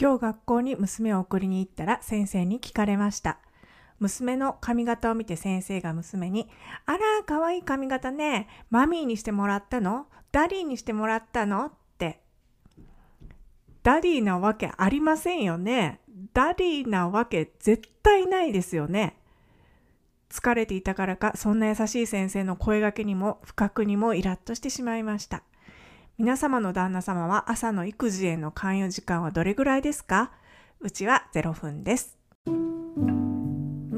[0.00, 3.38] 今日学校に娘を送りに行ったら先生に聞かれました。
[3.98, 6.48] 娘の髪型を見て先生が娘に、
[6.86, 8.48] あら、かわいい髪型ね。
[8.70, 10.06] mommy にしてもらったの？
[10.32, 11.66] daddy にしてもらったの？
[11.66, 12.22] って。
[13.82, 16.00] daddy なわけありませんよね。
[16.32, 19.18] daddy なわけ絶対ないですよね。
[20.30, 25.42] 疲れていたからか、そんな優しい先生の声がけにも、不覚にもイラッとしてしまいました。
[26.20, 30.32] 皆様の旦那様は朝の育児への関与時間はどれぐらいですか？
[30.78, 32.18] うちは0分です。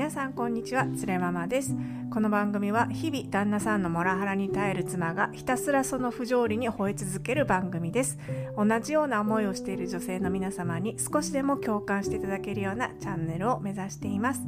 [0.03, 1.77] 皆さんこんにちは、つれママです。
[2.13, 8.19] この番組は日々旦那さんのモラハラに耐える妻がひたすらその不条理に吠え続ける番組です。
[8.57, 14.43] 同じような思いをしている女性の皆様に少しでも共感していただけるようなチャンネルを目指しています。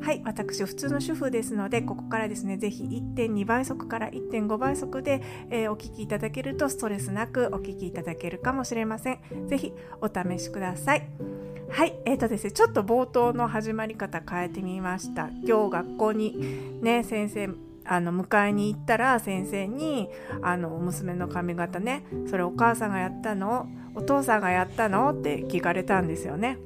[0.00, 9.48] はい、私普通の主婦ですので、ここからですね、ぜひ1.2倍速から1.5倍速で、えー、お聞きいただけるとストレスなくお聞きいただけるかもしれません。
[9.48, 11.49] ぜひお試しください。
[11.72, 15.30] はい、えーとですね、ちょっと冒頭の始まり方変えてみました。
[15.46, 17.50] 今日学校にね、先生、
[17.84, 20.08] あの迎えに行ったら先生に
[20.42, 26.58] あの娘の髪型ねそれお母さんがやったのお父さんがやったのって聞かれたんですよね。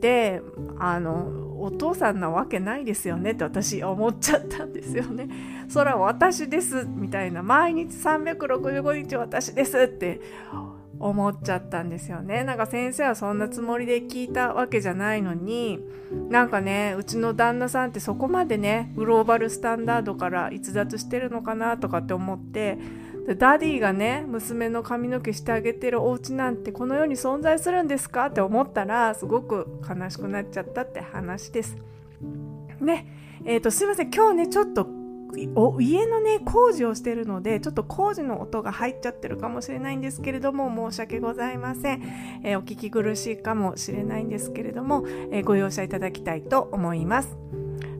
[0.00, 0.40] で
[0.78, 5.28] あのお父さんなわけないですよねって私思っちゃったんですよね。
[5.68, 10.20] それは私ですみたいな毎日365日私ですって
[11.00, 12.44] 思っちゃったんですよね。
[12.44, 15.78] なんか先生はそんなつもりで聞いたわけじゃないのに
[16.30, 22.78] なんかねうちの旦那さんってそこまでねグローバルスタンダードから逸脱してるのかなとかって思って
[23.38, 31.76] daddy がね娘の髪の毛してあげてるお家なんてこの世に存在するんですかって思ったらすごく悲しくなっちゃったって話です。
[32.80, 33.06] ね
[33.44, 34.97] えーと、すいません今日ねちょっと
[35.54, 42.02] お家のね工事をしてるのでちょっと工事の音が入っちゃってるかもしれないんですけれども申し訳ございません、
[42.44, 47.36] えー、お聞き苦しいかもしれないんですけれども、えー、ご容赦いただきたいと思います。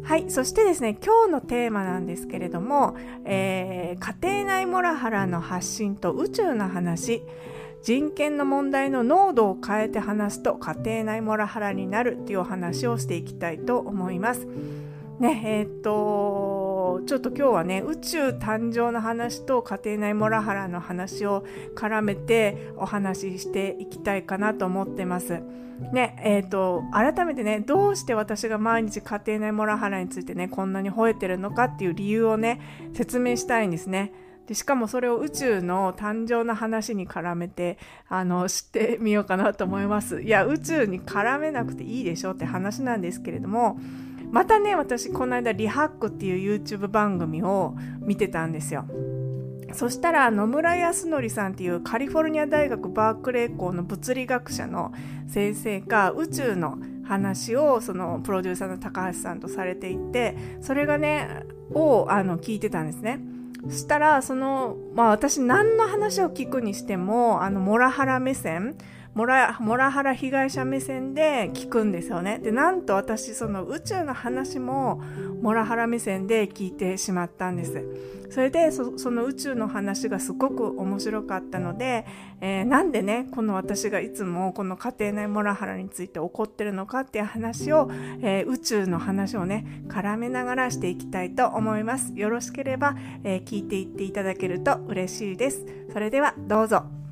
[0.03, 7.23] はい、そしてですね今日のテーマなんですけれども、えー、家庭内モラハラの発信と宇宙の話
[7.83, 14.47] 人権の問題の濃度を変えて話すと家庭内モラハラになるっていうお話をしていきたいと思います。
[15.21, 16.68] ねえー、っと
[17.07, 21.45] ちょっと今日はね宇宙誕生の話と家庭内モラハラの話を
[21.77, 25.41] 絡めてお話ししていきたいかなと思ってます。
[25.93, 32.61] ねえーと、改めてねどうして私が毎日家庭内モラハラについてねこんなに吠えてるのかっていう理由をね
[32.95, 34.13] 説明したいんですね。
[34.49, 37.77] でしかもそれを宇宙の誕生の話に絡めて
[38.09, 40.23] あの知ってみようかなと思います。
[40.23, 43.79] いや宇宙に絡めなくていいでしょって話なんですけれども
[44.31, 48.87] またね私この間リハックっていう YouTube 番組を見てたんですよ。
[49.73, 54.93] そしたら野村康則さんっていうカリフォルニア大学バークレー校の物理学者の
[55.27, 63.21] 先生が宇宙の話をそのプロデューサーの高橋さんとされていてそれがねをあの聞いてたんですね。
[63.69, 68.77] そしたらそのまあ私何の話を聞くにしてもあのモラハラ目線
[69.19, 72.39] モラモラハラ被害者目線で聞くんですよね。
[72.39, 75.03] でなんと私その宇宙の話も
[75.43, 77.85] モラハラ目線で聞いてしまったんです。
[78.31, 82.07] それでその宇宙の話がすごく面白かったので、
[82.41, 87.91] えー、なんでねこの私がいつもこの家庭内モラハラについて怒ってるのかっていう話を、
[88.23, 92.13] えー、宇宙の話をね絡めながらしていきたいと思います。
[92.15, 95.67] よろしければ、えー、聞いていっていただけると嬉しいです。
[95.93, 97.08] それではどうぞ。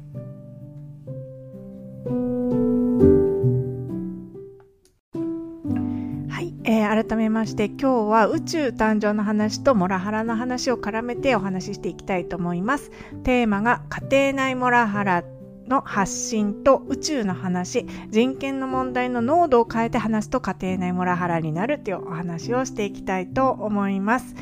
[6.69, 12.91] えー、改めまして今日は宇宙誕生の話とモラハラの話を絡めてお話ししていきたいと思います。
[13.22, 15.25] テーマが家庭内モラハラ
[15.69, 24.34] の発信と宇宙の話、人権の問題の濃度を変えて話すと家庭内モラハラになるっていうお話をしていきたいと思います。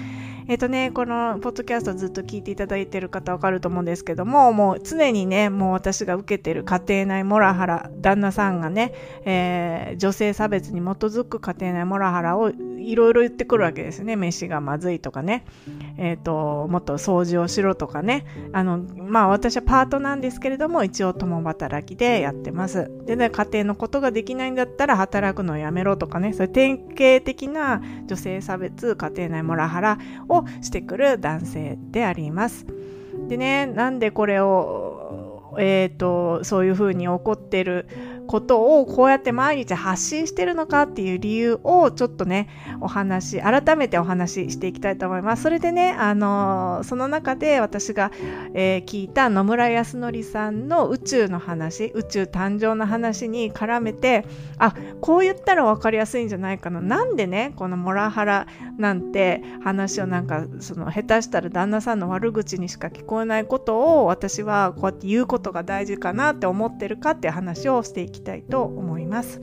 [0.46, 8.92] えっ、ー、とね、このポッドキャストずっと聞いていただいている方わかると思うんですけども、もう常にね、もう私が受けている家庭内モラハラ、旦那さんがね、
[9.24, 12.52] えー、女性差別に基づく家庭内モラハラを
[12.90, 14.16] いろいろ言ってくるわけですね。
[14.16, 15.44] 飯がまずいとかね、
[15.96, 18.26] えっ、ー、と、もっと掃除をしろとかね。
[18.52, 22.90] あの、まあ私はパートなんですけれども、一応共働きでやってます。
[23.06, 29.98] でね、家庭のことができないんだったら働くのをやめろとかね、そういう典型的な女性差別、家庭内モラハラ
[30.28, 32.66] をしてくる男性であります。
[33.28, 37.86] でね、なんでこれを、えーと、そういうふうに怒ってる
[38.26, 42.48] ことをこうやって毎日発信してるのかっていう理由をちょっとね
[42.80, 45.42] お話改めてお話ししていきたいと思います。
[45.42, 48.10] それでねあのその中で私が、
[48.54, 54.24] えー、聞いた野村康則さんの宇宙の話宇宙誕生の話に絡めて
[54.58, 56.80] あこう言ったら分かりやすいんじゃないかな。
[56.80, 58.46] なんでねこのモラハラ
[58.78, 69.42] なんて話をなんかその下手したら旦那さんの悪口にしか聞こえないことを私はこうやって言うことが大事かなって思ってるかっていう話をしていききたいと思います。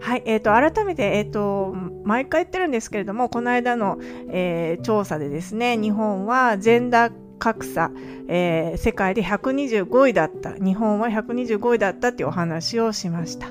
[0.00, 1.74] はい、えーと、改めて、えーと、
[2.04, 3.98] 毎回言ってるんですけれどもこの間の、
[4.28, 7.90] えー、調査でですね日本はジェンダー格差、
[8.28, 13.48] えー、世界で125位だった日本は125位だったっていうお話をしました。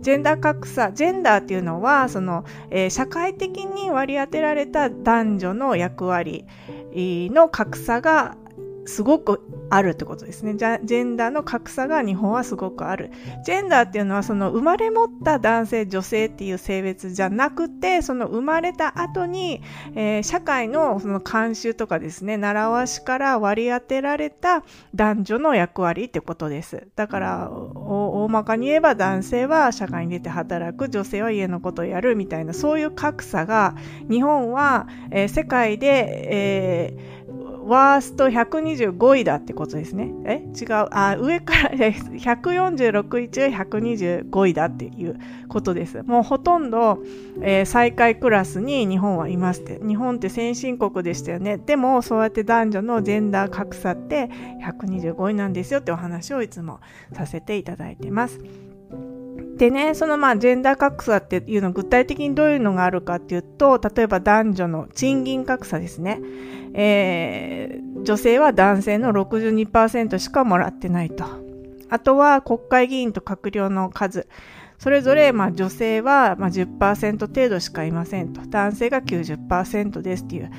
[0.00, 6.44] ジェンダー格差ジェンダーっていうのはその、えー、社会的に割り当てられた男女の役割
[6.92, 8.36] の格差が
[8.84, 9.40] すごく
[9.70, 10.54] あるってことですね。
[10.54, 13.10] ジェンダーの格差が日本はすごくある。
[13.44, 19.62] ジェンダーっていうのはその生まれ持った男性、女性っていう性別じゃなくて、その生まれた後に、
[19.94, 24.64] えー、社会のその慣習とかですね、習わしから割り当てられた
[24.94, 26.88] 男女の役割ってことです。
[26.96, 33.74] だから、大まかに言えば男性は社会に出て働く、女性は家のことをやるみたいな、そういう格差が
[34.10, 37.21] 日本は、えー、世界で、えー
[37.64, 40.10] ワースト125位だってことですね。
[40.24, 40.42] え？
[40.60, 40.88] 違う。
[40.90, 45.18] あ、上から146位中125位だっていう
[45.48, 46.02] ことです。
[46.02, 47.02] もうほとんど、
[47.40, 49.80] えー、最下位クラスに日本はいますって。
[49.86, 51.58] 日本って先進国でしたよね。
[51.58, 54.30] でも、そうやって男女のジェンダー格差って
[54.64, 56.80] 125位なんですよってお話をいつも
[57.12, 58.40] させていただいてます。
[59.56, 66.20] でね、そのまあジェンダー格差っていうの具体的にどういうのがあるかっていうと、例えば男女の賃金格差ですね。
[66.74, 71.24] えー、女性は男性の62%しかもらってないと。
[71.90, 74.26] あとは国会議員と閣僚の数。
[74.78, 78.40] それぞれまあ女性はまあ10%程度しかいませんと。
[78.46, 80.50] 男性が90%ですっていう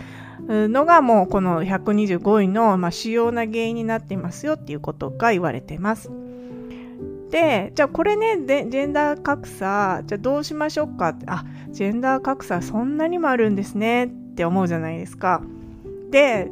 [0.70, 6.23] のがもうこの125位のまあ主要な原因になっていますよっていうことが言われています。
[7.34, 11.10] で、じゃあこれね、でジェンダー格差、じゃあどうしましょうか？
[11.10, 14.06] って、あ、ジェンダー格差そんなにもあるんですね。
[14.06, 15.42] って思うじゃないですか。
[16.12, 16.52] で、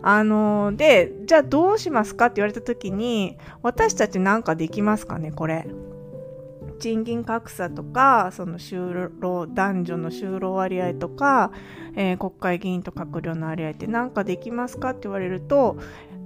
[0.00, 2.26] あので、じゃあどうしますか？
[2.26, 5.66] って言われた時に、私たちなんかできますかね、これ。
[6.80, 11.50] 賃金格差とか、その就労、男女の就労割合とか、
[11.96, 14.90] えー、国会議員と閣僚の割合って何かできますか？
[14.90, 15.76] って言われると、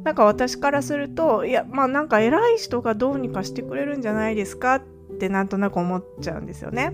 [0.05, 4.83] なんか私からすると、いや、まあなんか偉い人がどうにかしてくれるんじゃないですかっ
[5.19, 6.93] てなんとなく思っちゃうんですよね。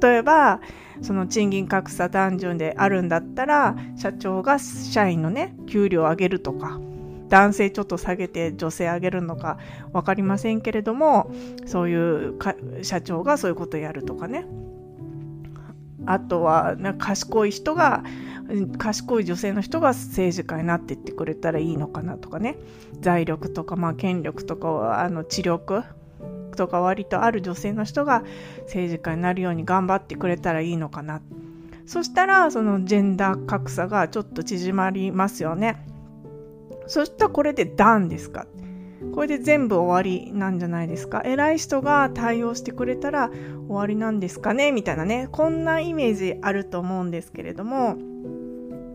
[0.00, 0.60] 例えば、
[1.02, 6.80] その賃金格差男女であるんだったら、社長が社員のね、給料を上げるとか、
[7.28, 9.58] 男性ちょっと下げて女性上げるのか
[9.92, 11.32] 分かりませんけれども、
[11.66, 12.34] そういう
[12.82, 14.46] 社長がそういうことをやるとかね。
[16.06, 18.04] あとは、賢い人が
[18.78, 22.56] 賢い女性の人が政治家になっていってくれたらいいのかなとかね。
[23.00, 25.84] 財力とか、まあ、権力とかあの知力
[26.56, 28.22] とか割とある女性の人が
[28.62, 31.20] 政治家になるように頑張ってくれたらいいのかな。
[31.86, 35.84] そしたらそのジェンダー格差がちょっと縮まりますよね。
[36.86, 38.46] そしたらこれでダンですか。
[39.14, 41.22] これで全部終わりなんじゃないですか？
[41.24, 44.72] 偉い人が対応してくれたら終わりなんですかね？
[44.72, 45.28] みたいなね。
[45.32, 47.96] こんなイメージあると思うんですけれども。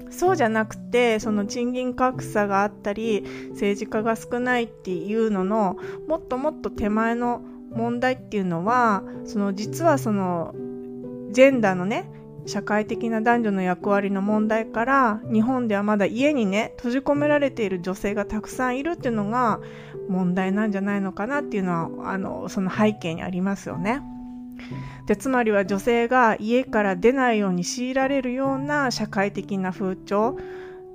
[0.09, 5.75] そうじゃなくてその賃金格差があったり政治家が少ないっていうのの
[6.07, 7.41] もっともっと手前の
[7.73, 10.55] 問題っていうのはその実はその
[11.31, 12.09] ジェンダーのね
[12.45, 19.59] 社会的な男女の役割の問題から日本ではまだ家にね閉じ込められている女性がたくさんいるっていうのが
[20.09, 24.01] 問題なんじゃないのかなっていうのはあのその背景にありますよね。
[25.05, 30.37] でつまりは女性が家から出ないように強いられるような社会的な風潮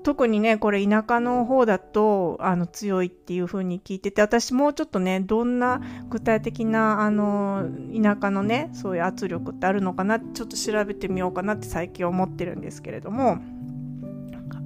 [0.02, 7.69] 特にねこれ田舎の方だとあの強いっていう風に聞いてて私もうちょっとねどんな具体的なあの
[8.02, 13.38] 田舎のねそういう圧力ってあるのかなちょっと調べてみようかなって最近思ってるんですけれども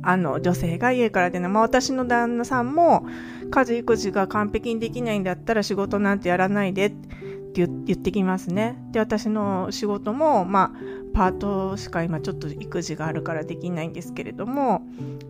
[0.03, 3.05] あの女性が家から出ない、まあ、私の旦那さんも
[3.51, 8.77] 家事育児が完璧にできないんだったら仕事なんてやらないでって言ってきますね。
[8.93, 10.79] で、私の仕事も、まあ、
[11.15, 14.83] パートしか今ちょっと育児があるからできないんですけれども、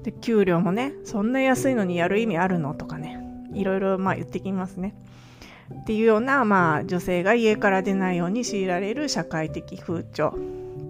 [0.03, 3.21] で、給料もね、そんな安いのにやる意味あるのとかね、
[3.55, 4.95] いろいろまあ言ってきますね。
[5.73, 10.35] っていうような、まあ、女性が家から出ないように強いられる社会的風潮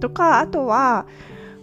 [0.00, 1.06] とか、あとは、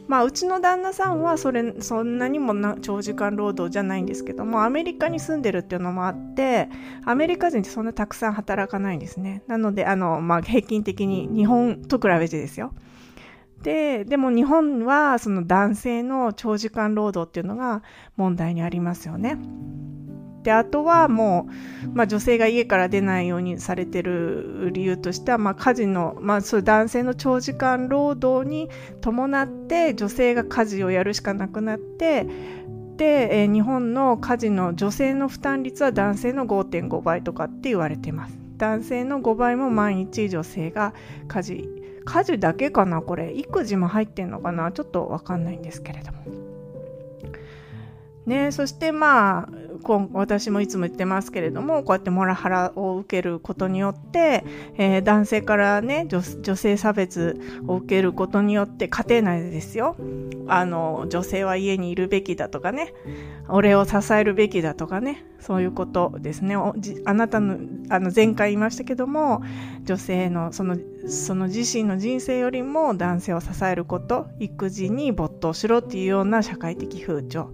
[0.07, 6.69] まあうちの旦那さんはそれそんなにもな長時間労働じゃないんですけどもアメリカに住んでるっていうのもあって
[7.05, 12.73] アメリカ人ってそんなたくさん働かないんですねなのであの、まあ、平均的に日本と比べてですよ
[13.63, 17.81] ででも日本はその男性の長時間労働っていうのが
[18.17, 19.37] 問題にありますよね。
[20.43, 21.47] であとはも
[21.85, 28.69] う、まあ、女性が家から出ないようにされてる理由としては、まあ、家事の、まあ、そういう男性の長時間労働に
[29.01, 32.27] 伴って女性が家事をやるしかなくなって
[32.97, 38.37] で、えー、日本の家事の女性の負担率は男性の5.5倍とかって言われてます。
[38.57, 40.93] 男性の5倍も毎日女性が
[41.27, 41.69] 家事
[42.05, 43.33] 家事だけかなこれ。
[43.33, 46.19] 育児も入ってんのかなちょっとわかんないんですけれども。
[48.25, 49.49] ねそしてまあ
[50.13, 54.43] 私もいつも言ってますけれどもこうやってモラハラを受けることによって、
[54.77, 59.95] えー、男性からね女性差別を受けることによって家庭内でですよ。
[60.47, 62.93] あの女性は家にいるべきだとかね
[63.47, 66.55] 俺を支えるべきだとかねそういうことですね。
[66.55, 67.57] あなたの
[67.89, 69.41] あの前回言いましたけども
[69.83, 70.77] 女性のその
[71.07, 77.49] その自身の人生よりも男性を支えること育児に没頭しろっていうような社会的風潮。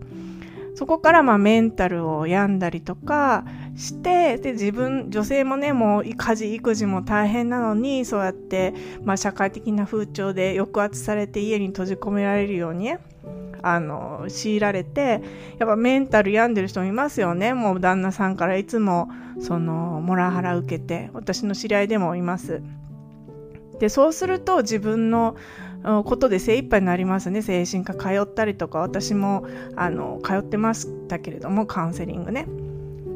[0.79, 3.43] そこからまあメンタルを病んだりとか
[3.75, 12.99] してで自分女性もねもう家事育児も大変なのにそうやって、まあ、社会的な風潮で抑圧されて家に閉じ込められるようにね
[13.61, 15.21] あの強いられて
[15.57, 17.53] やっぱメンタル病んでる人もいますよね。
[17.53, 19.09] もう旦那さんからいつも
[19.41, 22.61] そのモラハラ受けて私の知り合いでもいます。
[23.79, 25.35] でそうすると自分の
[25.83, 32.47] ことで精一杯になりますね精神科通ったりとか私もあの通ってましたけれどもカウンセリングね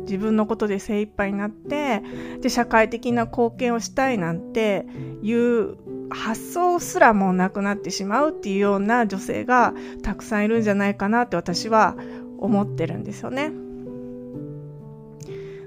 [0.04, 2.02] 自分のことで精一杯になって
[2.42, 4.86] で社会的な貢献をしたいなんて
[5.22, 5.76] いう
[6.10, 11.96] 発想すらもなくなってしまうっていうような女性がたくさんいるんじゃないかなって私は
[12.38, 13.63] 思ってるんですよね。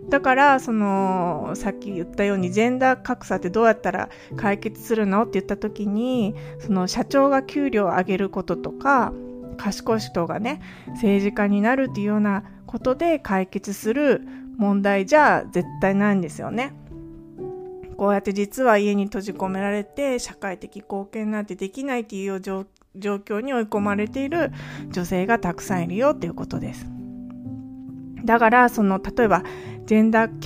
[0.09, 9.13] だからそのさっき言ったようにジェンダー格差ってどうやったら解決するのって言った時にその社長が給料を上げることとか
[9.57, 10.61] 賢い人がね
[10.91, 14.23] 政治家になるっていうようなことで解決する
[14.57, 16.73] 問題じゃ絶対ないんですよね。
[17.97, 24.53] こうやって実は家に閉じ込められて社会的貢献なんてできないっていう状況に追い込まれている
[24.91, 26.87] 女性がたくさんいるよっていうことです。
[28.25, 29.45] だからその例えば
[29.87, 30.45] ジェンダー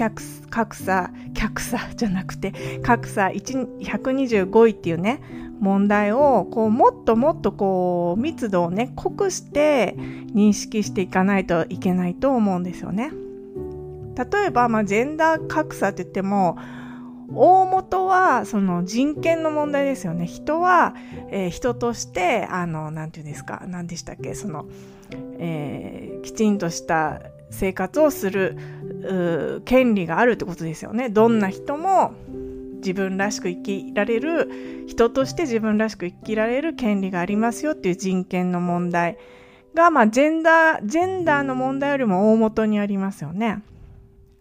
[0.50, 5.20] 格差格差じゃなくて格差125位っていうね
[5.60, 9.94] 問題をこうもっともっとこう密度をね濃くして
[10.34, 13.12] 認識していかないといけないと思うんですよね。
[14.16, 16.58] 例えば、まあ、ジェンダー格差って言っても
[17.32, 20.26] 大元はその人権の問題ですよね。
[20.26, 20.94] 人は、
[21.30, 24.66] えー、人としてあのなんていうんですか何でしたっけその、
[25.38, 28.56] えー、きちんとした生活をする
[29.64, 31.08] 権利があるってことですよね。
[31.08, 32.12] どんな人も
[32.80, 39.18] 自分らしく生きられる人として自分らしく生きられる権利がありますよっていう人権の問題
[39.74, 43.62] が、まあ、ジェンダージェンダーの問題よりも大元にありますよね。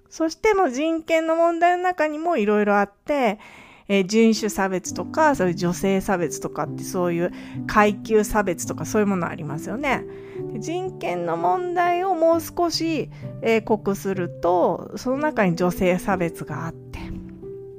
[0.10, 3.38] そしても人権の問題の中にもいろいろあって、
[3.88, 7.32] えー、人種差別とかそういう女性差別とかってそういう
[7.68, 10.04] 階級差別とかそういうものありますよね。
[10.58, 13.10] 人権の問題をもう少し、
[13.42, 17.00] え、濃くするとその中に女性差別があって。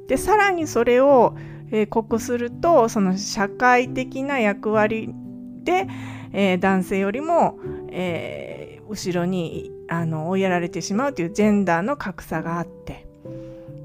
[0.07, 1.35] でさらにそれを、
[1.71, 5.15] え、濃くするとその社会的な役割
[5.63, 5.87] で、
[6.33, 7.59] えー、男性よりも、
[7.91, 13.07] えー、後ろにあの追いやられてしまうというジェンダーの格差があって。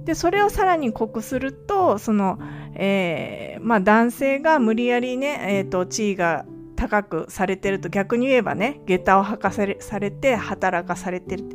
[0.05, 2.37] でそれをさらに濃くするとその、
[2.75, 6.45] えーまあ、男性が無理やりね、えーと地位が
[6.75, 11.45] 高くされてると逆に言えばね下駄を履かされされて働かされてる。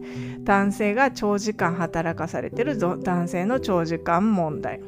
[0.41, 4.81] 男性が長時間働かされてる男性の長時間問題。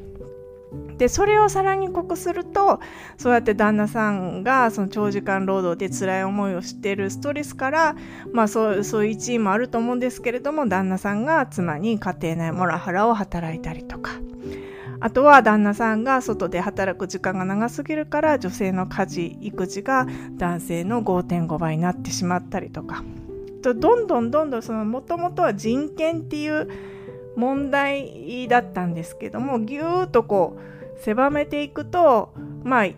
[0.97, 2.79] でそれをさらに濃くすると
[3.17, 7.95] そうやって旦那さんがその長時間労働で辛い思いをしているストレスから
[8.31, 14.13] まあそうそういう一位もあると思うんですけれども旦那さんが妻に家庭内モラハラを働いたりとか
[15.03, 20.07] あとは旦那さんが外で働く時間が長すぎるから女性の家事育児が
[20.37, 23.03] 男性の5.5倍になってしまったりとか
[23.61, 26.69] とどんどんどんどんそのもともとは人権っていう
[27.35, 30.57] 問題だったんですけどもぎゅーっとこ
[30.95, 32.33] う狭めていくと
[32.63, 32.95] まあ家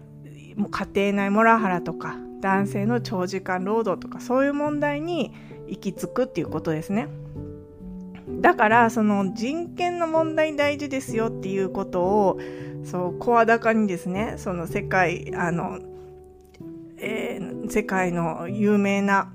[0.55, 5.33] 庭内モラハラとか男性の長時間労働とかそういう問題に
[5.65, 7.07] 行き着くっていうことですね。
[8.27, 12.39] だからその人権の問題大事ですよっていうことを
[12.83, 15.79] そう声高にですねその世界あの、
[16.97, 19.31] えー、世界の有名な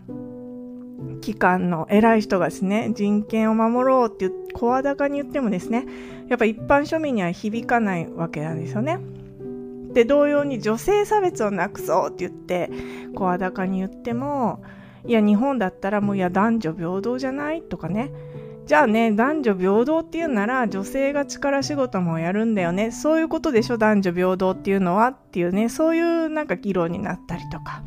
[1.20, 5.86] 機関の偉い人がですね人権を守ろうって声高に言ってもですね
[6.28, 8.98] やっぱ一般庶民には響かないわけなんですよね。
[9.92, 12.70] で同様に女性差別をなくそうって言って
[13.14, 14.62] 声高に言っても
[15.04, 18.12] いや日本だったらもういや男女平等じゃないとかね
[18.70, 22.92] じゃあね男女平等っていうなら女性が力仕事もやるんだよね。
[22.92, 25.68] そういうことでしょ男女平等っていうのはっていうね。
[25.68, 27.82] そういうなんか議論になったりとか。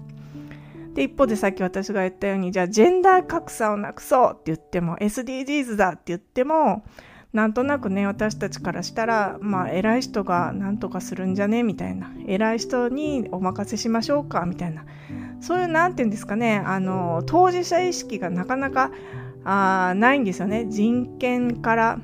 [0.93, 6.83] で一方でさっき私が言ったようにじゃあジェンダー格差をなくそうって言っても SDGs だって言っても
[7.31, 12.11] なんとなくね私たちからしたらまあ偉い人が何とかするんじゃねみたいな。
[12.27, 14.83] 偉い人にお任せしましょうかみたいな。
[15.39, 18.91] そういう何て言うんですかねあの当事者意識がなかなか
[19.45, 21.99] あないんですよね人権から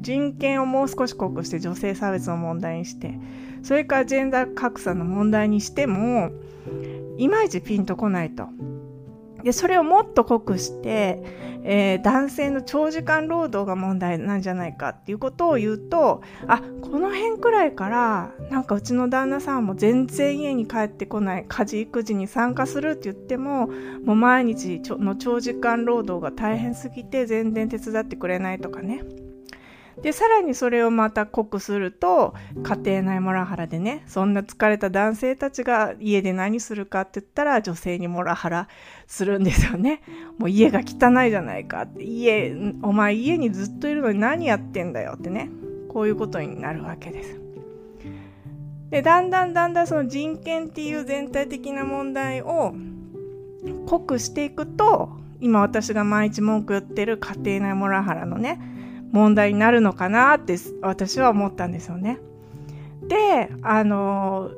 [0.00, 3.18] 人権をもう少し濃くして女性差別の問題にして
[3.62, 6.30] それからジェンダー格差の問題にしても
[7.16, 8.48] いまいちピンとこないと。
[9.44, 11.22] でそれをもっと濃くして、
[11.64, 23.66] えー、男性の長時間労働が問題なんじゃないかっていうことを言うとあこの辺くらいからなんかうちの旦那さんも全然家に帰ってこない家事育児に参加するって言っても
[24.04, 29.23] もう毎日の長時間労働が大変すぎて全然手伝ってくれないとかね。
[30.02, 38.68] でさらにそれをまた濃くすると家庭内モラハラでねそんな疲れた男性たちが家で何するかって言ったら女性にモラハラ
[39.06, 40.02] するんですよね。
[40.38, 42.02] もう家が汚いじゃないかって。
[42.02, 45.50] 家お前家にずっといるのに何やってんだよってね。
[45.88, 47.40] こういうことになるわけです。
[48.90, 52.74] でだんだんだんだんその人権っていう全体的な問題を
[53.86, 55.10] 濃くしていくと
[55.40, 58.60] 今私が毎日文句言ってる家庭内モラハラのね
[59.14, 62.18] 問題になるのかなって私は思ったんですよね。
[63.06, 64.50] であの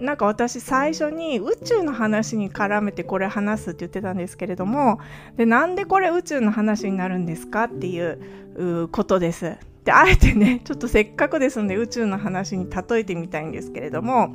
[0.00, 5.00] なんか私最初に宇宙の話に絡めてこれ話すって言ってたんですけれども
[5.36, 9.58] でなんでこれ宇宙の話になるんですかっていうことです。
[9.84, 14.34] であえてねちょっとせっかくですので宇宙の話に例えてみたいんですけれども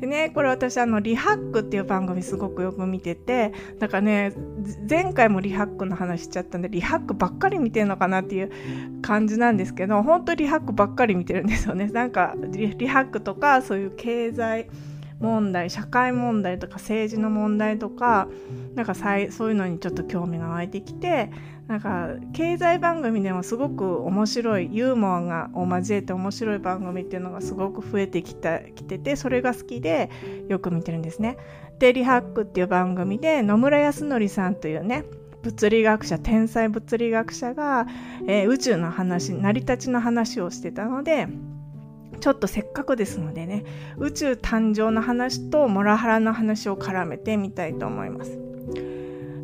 [0.00, 4.32] でねこれ私あのリハックっていう番組すごくよく見ててだからね
[4.88, 8.50] 前回もリハックの話しちゃったんでリハックばっかり見てるのかなっていう
[9.02, 11.86] 感じなんですけど本当リハックばっかり見てるんですよね。
[11.92, 14.68] なんかリハックとかそういう経済
[15.20, 18.26] 問題社会問題とか政治の問題とか
[18.74, 19.06] なんかそ
[19.46, 21.30] ういうのにちょっと興味が湧いてきて
[21.70, 30.10] なんか経済番組でもすごく面白いユーモアがを交えて面白い番組っていうのがすごく増えてきたきててそれが好きで
[30.48, 31.36] よく見てるんですね。
[31.78, 35.04] でリハックっていう番組で野村康則さんというね
[35.44, 37.86] 物理学者天才物理学者が、
[38.26, 41.28] えー、宇宙の話成り立ちの話をしてたので
[42.18, 43.64] ちょっとせっかくですのでね
[43.96, 48.99] 宇宙誕生の話とモラハラの話を絡めてみたいと思います。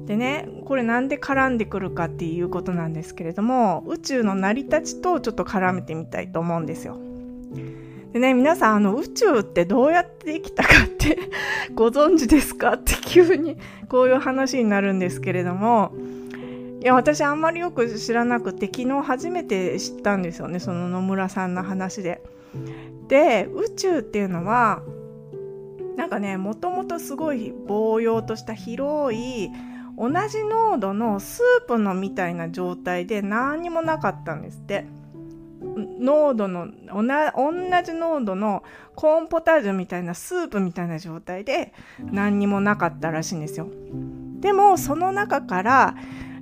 [0.07, 6.97] でねこれなんで絡んでくるかっていうことなんですけれども宇宙の成り立ちとちょっと絡めてみたいと思うんですよ。
[8.12, 11.19] でね皆さんあの宇宙ってどうやってできたかって
[11.75, 13.59] ご存知ですかって急に
[13.90, 15.92] こういう話になるんですけれども
[16.81, 22.23] いや私あんまりよく知らなくて昨日初めて知ったんですよねその野村さんの話で。
[23.09, 24.83] で宇宙っていうのは
[25.97, 29.51] なんかねもともとすごい膨揚とした広い
[29.96, 34.87] 同じ濃度のスープのみたいな状態で何にもなかったんですって。
[35.98, 37.02] 濃度の同
[37.82, 38.62] じ濃度の
[38.94, 43.68] コーンポタージュみたいなスープみたいな状態で何にもなかったらしいんですよ。
[44.40, 45.94] でもその中から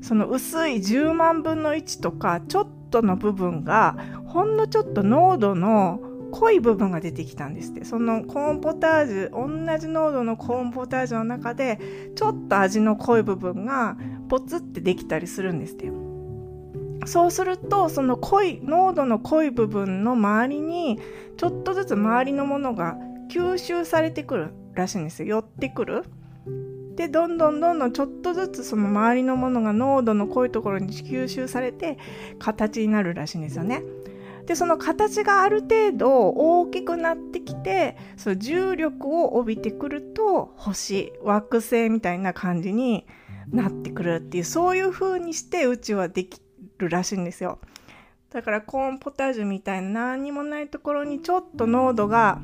[0.03, 6.01] その薄い10万分の1とかちょっとの部分がほんのちょっと濃度の
[6.35, 7.85] 濃い部分が出てきたんですって。
[7.85, 11.79] そのコーンポタージュ同じ濃度のコーンポタージュの中で
[12.17, 13.97] ちょっと味の濃い部分が
[14.29, 15.93] ポツってできたりするんですって
[17.07, 20.99] そうするとその濃い濃度の濃い部分の周りに
[21.37, 22.97] ちょっとずつ周りのものが
[23.31, 25.29] 吸収されてくるらしいんですよ。
[25.29, 26.05] 寄ってくる。
[26.97, 31.99] でどんどんどんどんちょっとずつその周りのものが濃度の濃いところに吸収されて
[32.39, 33.83] 形になるらしいんですよね。
[34.47, 43.07] でその形がある程度大きくなってきてその重力を帯びてくると星惑星みたいな感じに
[43.51, 46.41] なってくるっていうそういう風にして宇宙はでき
[46.79, 47.59] るらしいんですよ
[48.31, 52.41] だからコーンポタージュみたいな何にもないところにちょっと濃度が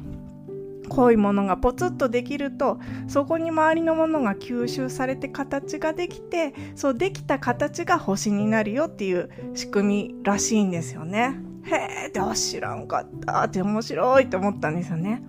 [0.88, 11.49] 濃いものがポツッとできるとそこに周りのものが吸収されて形ができてそうできた形が星になるよっていう仕組みらしいんですよね。
[11.64, 15.22] へえって知らんかったって面白いって思ったんですよね。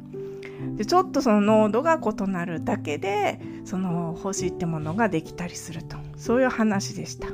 [0.78, 7.28] でちょっとその濃度が異なるだけでその星ってものができたりするとそういう話でした。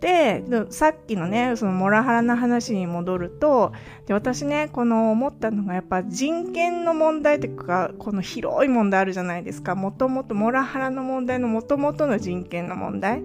[0.00, 3.72] でさっきのねそのモラハラの話に戻ると
[4.06, 13.22] で私ねこの思ったのがやっぱ人権の問題というかこの広い問題あるじゃないですかもともとモラハラの問題のもともとの人権の問題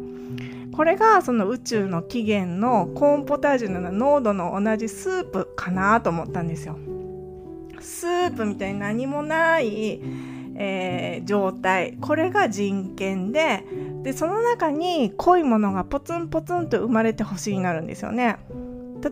[0.73, 6.77] これがその宇宙の起源のコーンポタージュのような濃度の同じスープかなと思ったんですよ。
[7.79, 10.01] スープみたいに何もない、
[10.55, 13.65] えー、状態これが人権で
[14.03, 18.37] でその中に濃いものがポツンポツンと生まれてほしいになるんですよね。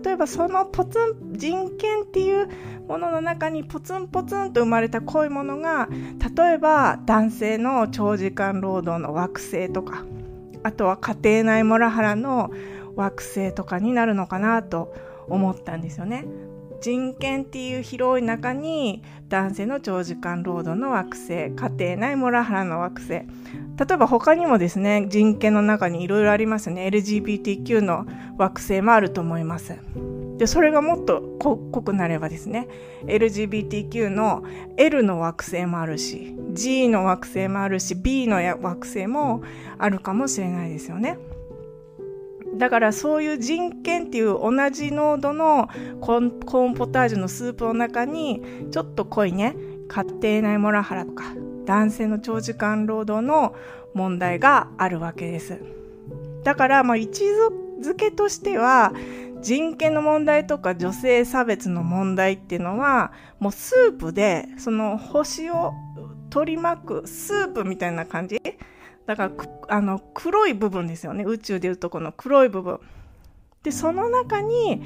[0.03, 2.47] 例えばそのポツン人権っていう
[2.87, 5.89] ものの中にポツンポツンと生まれた濃いものが
[6.35, 10.05] 例えば男性の長時間労働の惑星とか
[10.63, 12.51] あとは家庭内モラハラの
[12.95, 14.93] 惑星とかになるのかなと
[15.27, 16.25] 思ったんですよね。
[16.81, 23.09] 人権っていう広い中に男性の長時間労働の惑星家庭内モラハラの惑星。
[23.09, 23.25] 例
[23.93, 26.87] えば他にもですね人権の中にいろいろありますね。
[26.87, 28.05] LGBTQ の
[28.37, 29.75] 惑星もあると思います。
[30.37, 32.67] でそれがもっと濃くなればですね
[33.05, 34.43] LGBTQ の
[34.77, 39.43] L の惑星もあるし G の惑星もあるし B の惑星も
[39.77, 41.17] あるかもしれないですよね。
[42.57, 45.69] だからそういう人権っていう同じ濃度の
[46.01, 49.55] コーンポタージュのスープの中にちょっと濃いね
[49.87, 51.25] 家庭内モラハラとか
[51.65, 53.55] 男性の長時間労働の
[53.93, 55.61] 問題があるわけです。
[56.43, 57.23] だからまあ位置
[57.81, 58.93] づけとしては
[59.41, 65.73] 人権の問題とか女性差別の問題っていうのはもうスープでその星を
[66.29, 68.41] 取り巻くスープみたいな感じ
[69.09, 69.31] だから
[69.69, 71.23] あの黒い部分ですよね。
[71.23, 72.79] 宇宙でいうとこの黒い部分。
[73.63, 74.83] でその中に、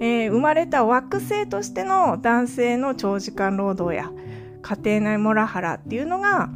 [0.00, 4.10] えー、生まれた惑星としての男性の長時間労働や
[4.62, 6.48] 家庭内モラハラっていうのが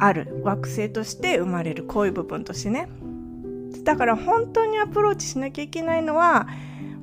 [0.00, 0.42] ある。
[0.42, 2.88] 惑星として生まれるこういう部分としてね。
[3.84, 6.48] だから本当にアプローチしなきゃいけないのは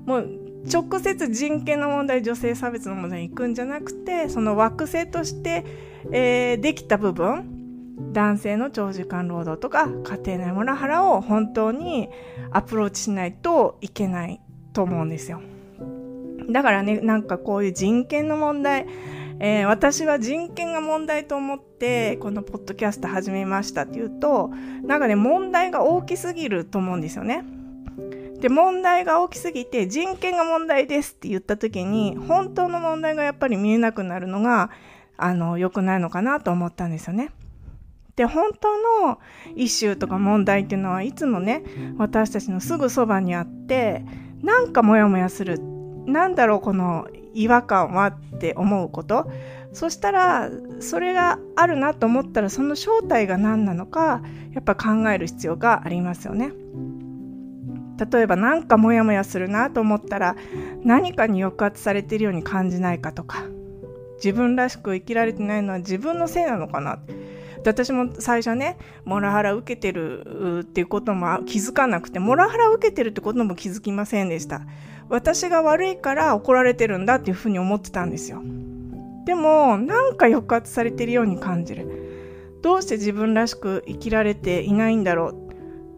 [0.06, 0.30] もう
[0.70, 5.64] 直接人権の問題女性差別の問題に行くんじゃなくてその惑星として、
[6.12, 7.59] えー、できた部分
[8.00, 12.10] 男性の長時間労働とか家庭内モラハラを本当に
[12.52, 14.42] アプローチしないといけない
[14.74, 15.42] と思うんですよ。
[16.50, 18.88] だからね、なんかこういう人権の問題、
[19.40, 24.50] えー、私は人権が問題と思ってこのポッドキャスト始めましたっていうと、
[24.84, 27.44] なんかね、問題が大きすぎると思うんですよね。
[28.40, 34.72] で、問題が大きすぎて人権が問題ですって言った時に、本当の問題がやっぱり見えなくなるのが、
[35.18, 37.32] あの、良くないのかなと思ったんですよね。
[38.20, 39.18] で本当の
[39.56, 41.64] イシューとか問題っていうのはいつもね
[41.98, 44.04] 私たちのすぐそばにあって
[44.44, 45.62] なんかモヤモヤする。
[46.06, 49.32] なんだろうこの違和感はって思うこと。
[49.72, 50.50] そしたら
[50.82, 56.52] それがあるなと思ったらその正体が何なのかやっぱ考える必要がありますよね。
[58.12, 60.36] 例えば何かモヤモヤするなと思ったら
[60.84, 63.46] 何かに抑圧されているように感じないかとか
[64.16, 67.00] 自分らしく生きられてないのは自分のせいなのかな。
[67.64, 74.62] で私も最初ねモラハラ受けてるっていうことも気づかなくてモラハラ受けてるってことも気づきませんでした。
[75.10, 78.42] 私が悪いから怒られてるんだっていうふうに思ってたんですよ。
[79.26, 82.60] でもなんか抑圧されてるように感じる。
[82.62, 85.34] どうして自分らしく生きられていないんだろう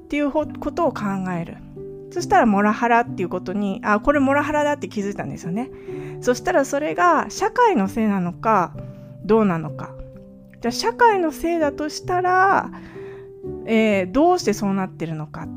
[0.05, 1.03] っていうことを考
[1.37, 1.57] える。
[2.11, 5.71] そしたらモラハラっていうことにあこれモラハラだって気づいたんですよね。
[6.21, 8.73] そしたらそれが社会のせいなのか
[9.25, 9.93] どうなのか。
[10.61, 12.71] じゃあ社会のせいだとしたら、
[13.65, 15.47] えー、どうしてそうなってるのか。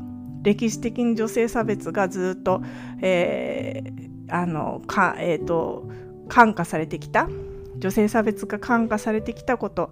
[0.41, 2.61] 歴史的に女性差別がずっと、
[3.01, 5.89] えー、あのかえっ、ー、と
[6.27, 7.29] 感化されてきた。
[7.77, 9.91] 女性差別が感化されてきたこと。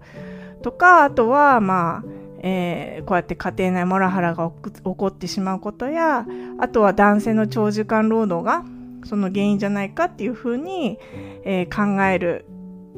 [0.61, 2.03] とかあとはまあ
[2.45, 6.25] えー、こうやって家庭内モラハラが起こってしまうことや
[6.59, 8.65] あとは男性の長時間労働が
[9.05, 10.99] その原因じゃないかっていうふうに、
[11.45, 12.45] えー、考える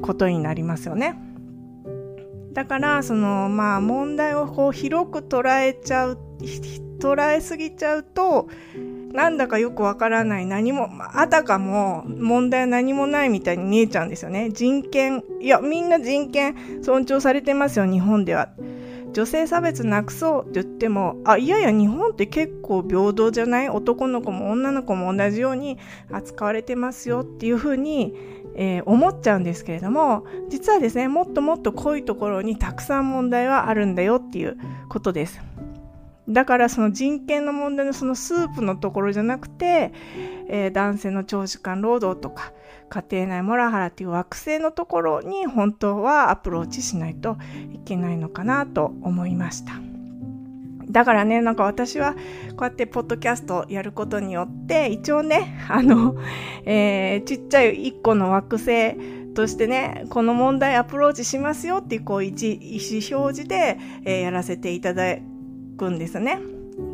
[0.02, 1.25] ことになりますよね。
[2.56, 6.18] だからそのまあ問題をこう広く捉えちゃう
[6.98, 8.48] 捉えすぎちゃうと
[9.12, 14.48] なんだかよくわからない何もあたかも問題は何もないみたいに見えちゃうんですよね。
[14.52, 18.48] 人権いやみんな人権尊重されてますよ日本では。
[19.12, 23.68] 女性差別なくそうって言ってもあいやいや日本って結構平等じゃない？
[23.68, 25.78] 男の子も女の子も同じように
[26.10, 28.14] 扱われてますよっていうふうに
[28.58, 34.56] えー、思っちゃうんですけれども実はですねもっともっと濃いところにたくさん問題はあるんだよっていう
[34.88, 35.40] ことです。
[36.28, 39.92] だからその人権の問題のそのスープのところじゃなくて、
[40.48, 42.52] えー、男性の長時間労働とか
[42.88, 47.36] 家庭内モラハラっていう惑星のところに本当はアプローチしないと
[47.72, 49.95] いけないのかなと思いました。
[50.96, 52.20] だからね、なんか私はこ
[52.60, 56.16] うやってポッドキャストやることによって、一応ね、あの、
[56.64, 58.94] えー、ちっちゃい一個の惑星
[59.34, 65.18] としてね、この問題アプローチしますよっていうこう意思表示で、えー、やらせていただ
[65.76, 66.40] くんですね。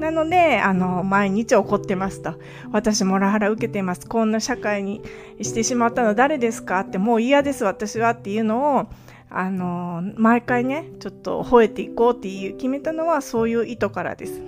[0.00, 2.34] なので、あの、毎日怒ってますと。
[2.72, 4.08] 私モラハラ受けてます。
[4.08, 5.00] こんな社会に
[5.40, 8.86] してしまったの誰ですかって、もう嫌です私はっていうのを、
[9.34, 14.42] あの、毎回ね、ちょっと吠えていこうっていう決めたのはそういう意図からです。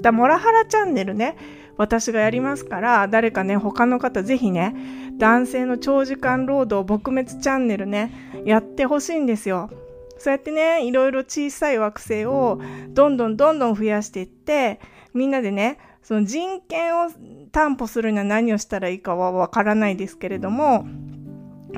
[0.00, 1.36] だモラハラチャンネルね、
[1.76, 4.74] 私がやりますから、誰かね、他の方ぜひね、
[5.18, 8.12] 男性の長時間労働撲滅チャンネルね、
[8.44, 9.70] やってほしいんですよ。
[10.18, 14.80] そうやってね、いろいろ小さい惑星をどんどんどんどん増やしていって、
[15.14, 17.10] みんなでね、その人権を
[17.52, 20.86] 担保するには何をしたらいいかはわからないですけれども、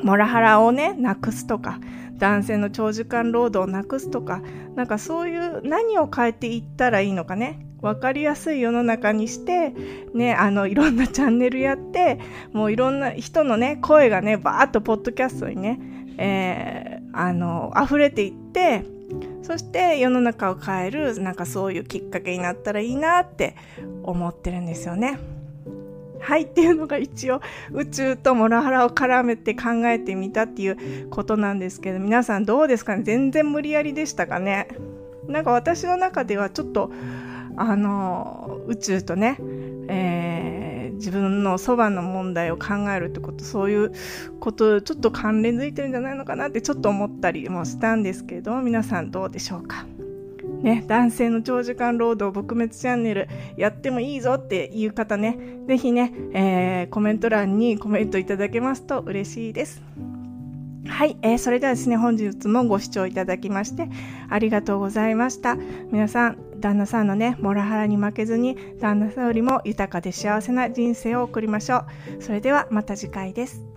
[0.02, 1.80] モラハラをね、なくすとか、
[2.20, 4.42] 男性の長時間労働をなくすとか、
[4.76, 9.74] なんかそういう何を変えていったらいいのかね、分かりやすい世の中にして、
[10.14, 12.20] ね、あの、いろんなチャンネルやって、
[12.52, 15.80] もういろんな人のね、声がね、バーっとポッドキャストにね、
[16.22, 18.84] えー、あの溢れていって
[19.42, 23.56] そして世の中を変えるなんかそういうきっかけになったらいいなって
[24.02, 25.18] 思ってるんですよね。
[26.20, 27.40] はいっていうのが一応
[27.72, 33.02] 宇宙とモラハラを絡めて考えてみたっていうことなんですけど皆さんどうですかね？
[33.02, 34.68] 全然無理やりでしたかね？
[35.26, 36.90] なんか私の中ではちょっと
[37.56, 39.38] あの宇宙とね、
[39.88, 43.92] えー自分のそばの問題を考えるってことそういう
[44.38, 49.86] ことちょっと関連づいてるんじゃないのかなってちょっと思ったりもしたんですけど皆さんどうでしょうか？
[50.62, 59.82] ね、男性の長時間労働撲滅チャンネルやってもいいぞっていう方ね、ぜひね、えー、コメント欄にコメントいただけますと嬉しいです。
[60.86, 63.88] はい、えー、それではですね、本日もご視聴いただきまして
[64.28, 65.56] ありがとうございました。
[65.90, 71.84] 皆さん、旦那さんのね、モラハラに負けずに、旦那さんよりも豊かで幸せな人生を送りましょ
[72.18, 72.22] う。
[72.22, 73.69] それではまた次回です。